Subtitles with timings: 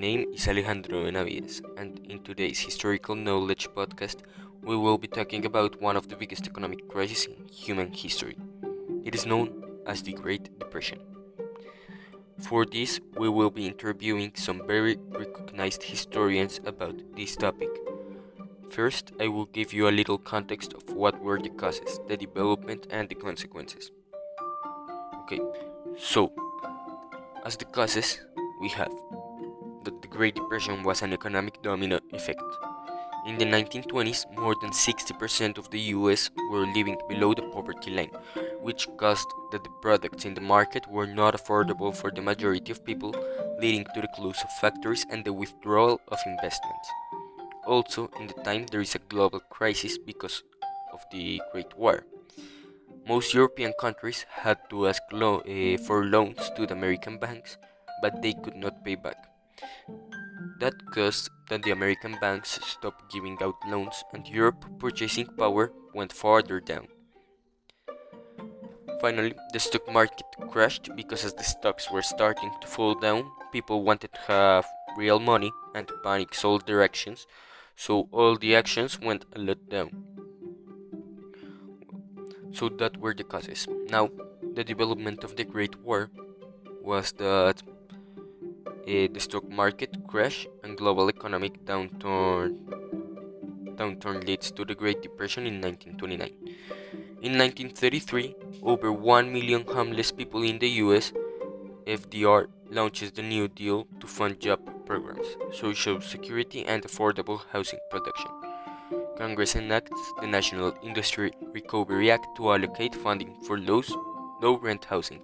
[0.00, 4.22] name is Alejandro Benavides, and in today's Historical Knowledge podcast,
[4.62, 8.38] we will be talking about one of the biggest economic crises in human history.
[9.04, 11.00] It is known as the Great Depression.
[12.38, 17.68] For this, we will be interviewing some very recognized historians about this topic.
[18.70, 22.86] First, I will give you a little context of what were the causes, the development,
[22.88, 23.90] and the consequences.
[25.24, 25.40] Okay,
[25.98, 26.32] so,
[27.44, 28.20] as the causes,
[28.62, 28.92] we have
[29.84, 32.42] that the Great Depression was an economic domino effect.
[33.26, 38.10] In the 1920s, more than 60% of the US were living below the poverty line,
[38.60, 42.84] which caused that the products in the market were not affordable for the majority of
[42.84, 43.14] people,
[43.60, 46.88] leading to the close of factories and the withdrawal of investments.
[47.66, 50.42] Also, in the time, there is a global crisis because
[50.92, 52.04] of the Great War.
[53.06, 57.58] Most European countries had to ask lo- uh, for loans to the American banks,
[58.00, 59.29] but they could not pay back.
[60.60, 66.12] That caused that the American banks stopped giving out loans and Europe purchasing power went
[66.12, 66.88] farther down.
[69.00, 73.82] Finally, the stock market crashed because as the stocks were starting to fall down, people
[73.82, 77.26] wanted to have real money and panics all directions,
[77.76, 80.04] so all the actions went a lot down.
[82.52, 83.66] So that were the causes.
[83.88, 84.10] Now,
[84.54, 86.10] the development of the Great War
[86.82, 87.62] was that
[88.86, 92.56] Eh, the stock market crash and global economic downturn
[93.76, 96.30] downturn leads to the Great Depression in 1929.
[97.22, 101.12] In 1933, over 1 million homeless people in the US,
[101.86, 108.30] FDR launches the New Deal to fund job programs, social security, and affordable housing production.
[109.18, 113.82] Congress enacts the National Industry Recovery Act to allocate funding for low,
[114.40, 115.20] low rent housing.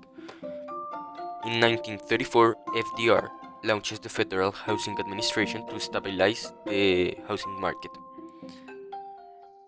[1.47, 3.31] In 1934, FDR
[3.67, 7.91] launches the Federal Housing Administration to stabilize the housing market.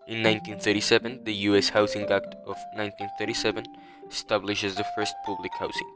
[0.07, 1.69] In 1937, the U.S.
[1.69, 3.65] Housing Act of 1937
[4.09, 5.91] establishes the first public housing.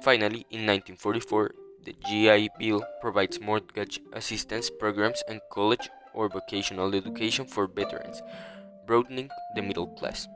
[0.00, 1.50] Finally, in 1944,
[1.84, 8.22] the GI Bill provides mortgage assistance programs and college or vocational education for veterans,
[8.86, 10.28] broadening the middle class.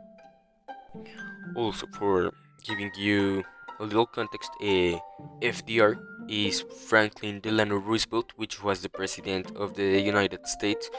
[1.56, 2.32] Also, for
[2.66, 3.42] giving you
[3.80, 4.98] a little context, uh,
[5.40, 5.96] FDR
[6.28, 10.90] is Franklin Delano Roosevelt, which was the president of the United States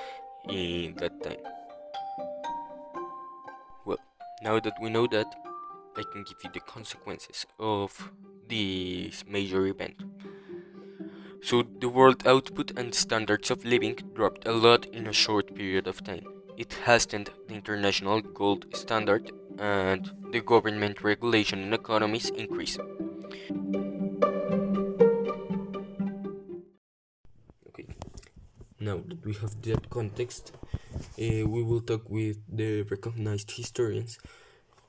[0.49, 1.37] in that time.
[3.85, 3.99] Well,
[4.41, 5.27] now that we know that,
[5.95, 8.11] I can give you the consequences of
[8.49, 10.03] this major event.
[11.41, 15.87] So, the world output and standards of living dropped a lot in a short period
[15.87, 16.25] of time.
[16.57, 22.79] It hastened the international gold standard and the government regulation in economies increased.
[28.83, 30.51] Now that we have that context,
[30.93, 34.19] uh, we will talk with the recognized historians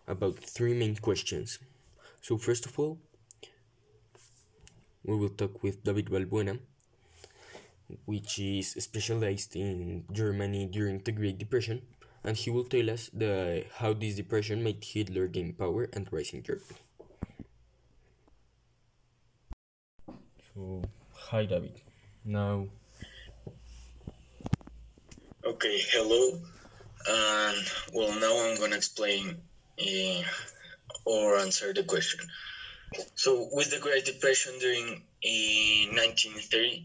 [0.09, 1.60] about three main questions.
[2.21, 2.99] So, first of all,
[5.05, 6.59] we will talk with David Valbuena,
[8.05, 11.82] which is specialized in Germany during the Great Depression,
[12.25, 16.34] and he will tell us the, how this depression made Hitler gain power and rise
[16.34, 16.82] in Germany.
[20.53, 20.82] So,
[21.12, 21.81] hi David.
[22.25, 22.66] Now,
[25.64, 26.38] Okay, hello.
[27.08, 29.41] And well, now I'm gonna explain
[29.80, 30.22] uh,
[31.06, 32.20] or answer the question.
[33.14, 36.84] So, with the Great Depression during uh, 1930,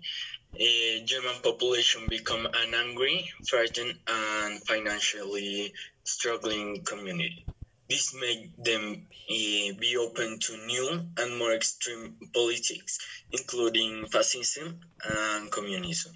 [0.56, 5.74] uh, German population become an angry, frightened, and financially
[6.06, 7.48] struggling community.
[7.90, 12.98] This made them uh, be open to new and more extreme politics,
[13.34, 16.14] including fascism and communism.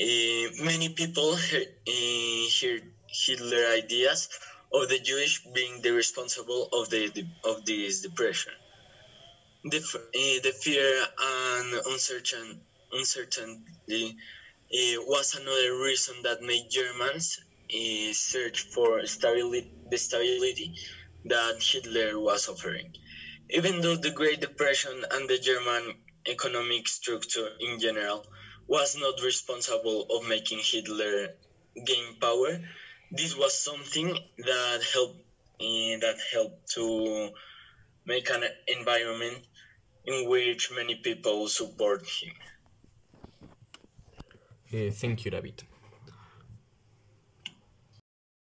[0.00, 2.82] Uh, many people uh, heard
[3.26, 4.28] Hitler ideas
[4.72, 8.54] of the Jewish being the responsible of the, the of this depression.
[9.64, 12.62] The, uh, the fear and uncertain,
[12.92, 14.16] uncertainty
[14.72, 17.38] uh, was another reason that made Germans
[17.74, 20.72] uh, search for stability, the stability
[21.26, 22.90] that Hitler was offering.
[23.50, 25.94] Even though the Great Depression and the German
[26.26, 28.24] economic structure in general
[28.70, 31.28] was not responsible of making Hitler
[31.84, 32.60] gain power,
[33.10, 35.20] this was something that helped
[35.60, 37.30] uh, that helped to
[38.06, 39.38] make an environment
[40.06, 42.32] in which many people support him.
[44.72, 45.64] uh, thank you, David.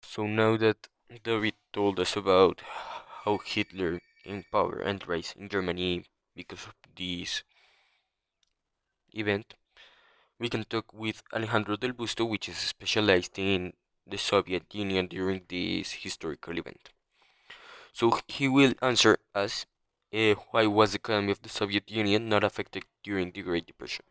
[0.01, 0.87] So now that
[1.23, 2.61] David told us about
[3.25, 7.43] how Hitler gained power and rise in Germany because of this
[9.13, 9.55] event,
[10.39, 13.73] we can talk with Alejandro del Busto, which is specialized in
[14.05, 16.89] the Soviet Union during this historical event.
[17.91, 19.65] So he will answer us
[20.13, 24.05] uh, why was the economy of the Soviet Union not affected during the Great Depression.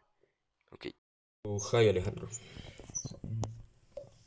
[0.74, 0.92] Okay.
[1.46, 2.28] So, hi Alejandro.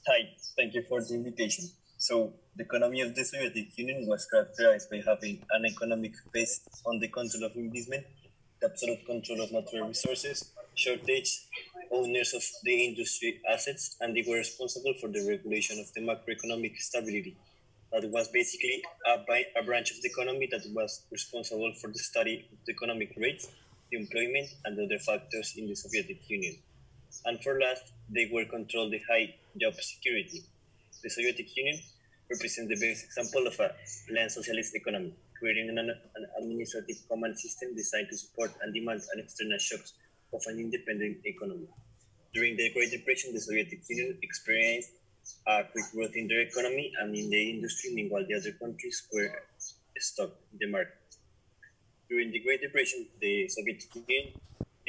[0.07, 1.65] Hi, thank you for the invitation.
[1.97, 6.99] So, the economy of the Soviet Union was characterized by having an economic based on
[6.99, 8.05] the control of investment,
[8.59, 11.47] the absolute control of natural resources, shortage,
[11.91, 16.77] owners of the industry assets, and they were responsible for the regulation of the macroeconomic
[16.77, 17.35] stability.
[17.91, 19.13] That was basically a,
[19.59, 23.47] a branch of the economy that was responsible for the study of the economic rates,
[23.91, 26.55] the employment, and other factors in the Soviet Union.
[27.25, 30.43] And for last, they were controlled the high job security.
[31.01, 31.79] The Soviet Union
[32.29, 33.73] represents the best example of a
[34.13, 39.19] land socialist economy, creating an, an administrative command system designed to support and demand an
[39.19, 39.93] external shocks
[40.33, 41.67] of an independent economy.
[42.33, 44.91] During the Great Depression, the Soviet Union experienced
[45.47, 49.31] a quick growth in their economy and in the industry, meanwhile the other countries were
[49.97, 50.95] stuck in the market.
[52.09, 54.33] During the Great Depression, the Soviet Union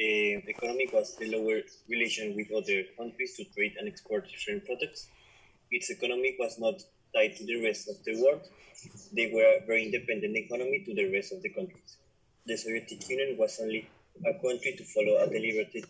[0.01, 5.07] uh, economy was the lower relation with other countries to trade and export different products.
[5.69, 6.81] Its economy was not
[7.13, 8.41] tied to the rest of the world.
[9.13, 11.97] They were a very independent economy to the rest of the countries.
[12.45, 13.87] The Soviet Union was only
[14.25, 15.85] a country to follow a deliberate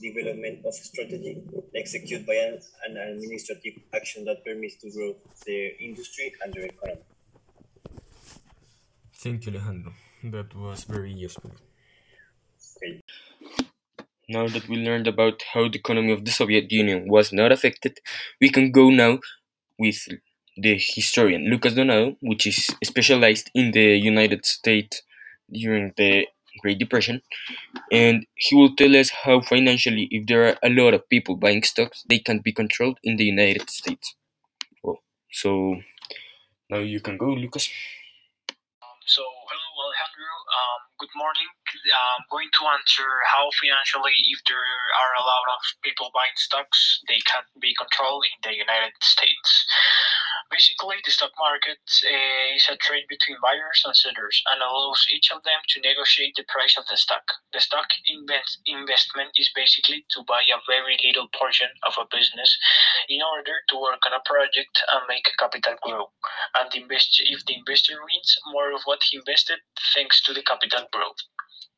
[0.00, 1.42] development of strategy
[1.74, 5.14] executed by an, an administrative action that permits to grow
[5.46, 7.00] their industry and their economy.
[9.14, 9.92] Thank you, Alejandro.
[10.24, 11.52] That was very useful.
[12.76, 13.00] Okay.
[14.28, 17.98] Now that we learned about how the economy of the Soviet Union was not affected,
[18.40, 19.20] we can go now
[19.78, 20.08] with
[20.56, 25.02] the historian Lucas Donado, which is specialized in the United States
[25.50, 26.26] during the
[26.60, 27.22] Great Depression,
[27.92, 31.62] and he will tell us how financially, if there are a lot of people buying
[31.62, 34.14] stocks, they can't be controlled in the United States.
[34.82, 35.76] Well, so
[36.70, 37.70] now you can go, Lucas.
[39.06, 40.34] So, hello, Alejandro.
[40.50, 41.46] Um, good morning.
[41.94, 47.06] I'm going to answer how financially, if there are a lot of people buying stocks,
[47.06, 49.50] they can't be controlled in the United States.
[50.56, 55.28] Basically, the stock market uh, is a trade between buyers and sellers and allows each
[55.28, 57.28] of them to negotiate the price of the stock.
[57.52, 62.56] The stock invest- investment is basically to buy a very little portion of a business
[63.06, 66.08] in order to work on a project and make capital grow.
[66.56, 69.60] And invest- if the investor wins more of what he invested
[69.92, 71.20] thanks to the capital growth.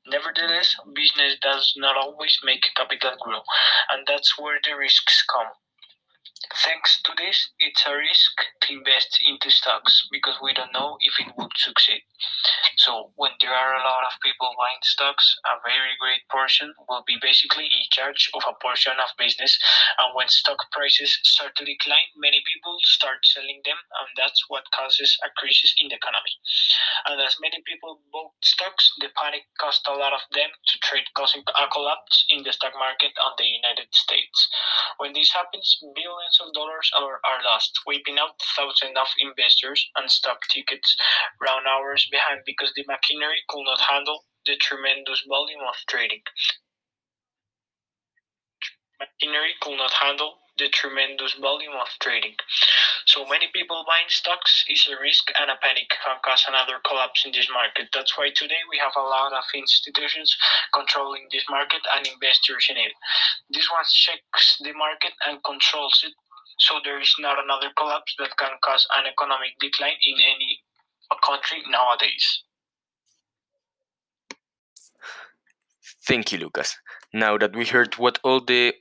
[0.07, 3.43] Nevertheless, business does not always make capital grow,
[3.91, 5.51] and that's where the risks come.
[6.65, 11.19] Thanks to this, it's a risk to invest into stocks because we don't know if
[11.19, 12.03] it would succeed.
[12.77, 17.03] So, when there are a lot of people buying stocks, a very great portion will
[17.07, 19.59] be basically in charge of a portion of business.
[19.99, 24.71] And when stock prices start to decline, many people start selling them, and that's what
[24.71, 26.39] causes a crisis in the economy.
[27.07, 31.07] And as many people bought stocks, the panic caused a lot of them to trade,
[31.15, 34.49] causing a collapse in the stock market on the United States.
[34.99, 40.11] When this happens, billions of dollars are, are lost, wiping out thousands of investors and
[40.11, 40.97] stock tickets
[41.41, 46.23] round hours behind because the machinery could not handle the tremendous volume of trading.
[49.01, 52.35] Machinery could not handle the tremendous volume of trading.
[53.07, 57.25] So many people buying stocks is a risk and a panic can cause another collapse
[57.25, 57.89] in this market.
[57.95, 60.37] That's why today we have a lot of institutions
[60.75, 62.93] controlling this market and investors in it.
[63.51, 66.13] This one checks the market and controls it
[66.59, 70.61] so there is not another collapse that can cause an economic decline in any
[71.25, 72.43] country nowadays.
[76.07, 76.77] Thank you, Lucas.
[77.13, 78.75] Now that we heard what all the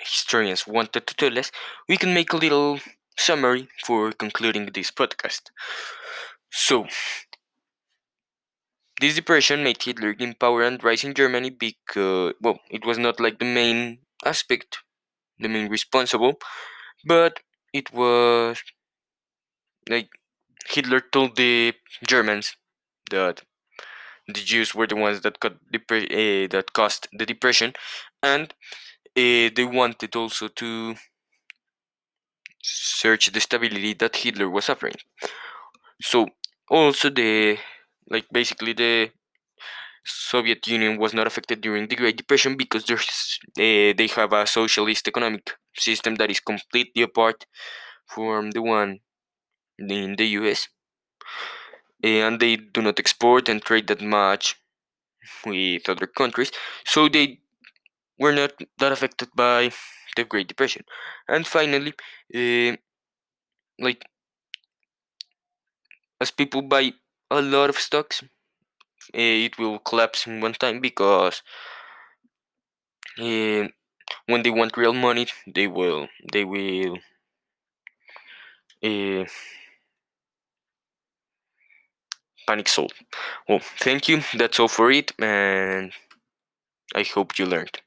[0.00, 1.50] historians wanted to tell us,
[1.88, 2.80] we can make a little
[3.18, 5.50] summary for concluding this podcast.
[6.50, 6.86] So,
[9.00, 13.18] this depression made Hitler gain power and rise in Germany because, well, it was not
[13.18, 14.78] like the main aspect,
[15.38, 16.34] the main responsible,
[17.06, 17.40] but
[17.72, 18.62] it was
[19.88, 20.08] like
[20.68, 21.74] Hitler told the
[22.06, 22.56] Germans
[23.10, 23.42] that
[24.28, 25.50] the Jews were the ones that uh,
[26.54, 27.74] that caused the depression,
[28.22, 28.54] and
[29.14, 30.94] they wanted also to
[32.62, 34.94] search the stability that Hitler was suffering.
[36.00, 36.26] So
[36.68, 37.58] also the
[38.08, 39.10] like basically the
[40.04, 44.46] Soviet Union was not affected during the Great Depression because there's uh, they have a
[44.46, 47.46] socialist economic system that is completely apart
[48.06, 49.00] from the one
[49.78, 50.68] in the US.
[52.02, 54.56] And they do not export and trade that much
[55.46, 56.52] with other countries.
[56.86, 57.40] So they
[58.20, 59.72] were not that affected by
[60.16, 60.84] the Great Depression.
[61.28, 61.94] And finally,
[62.34, 62.76] uh,
[63.78, 64.04] like
[66.20, 66.92] as people buy
[67.30, 68.26] a lot of stocks, uh,
[69.14, 71.42] it will collapse in one time because
[73.18, 73.68] uh,
[74.26, 76.98] when they want real money, they will they will
[78.82, 79.24] uh,
[82.46, 82.92] panic sold.
[83.48, 84.22] Well, thank you.
[84.34, 85.92] That's all for it, and
[86.94, 87.80] I hope you learned.